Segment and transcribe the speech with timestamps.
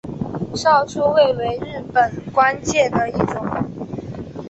[0.55, 3.45] 少初位为日本官阶的一种。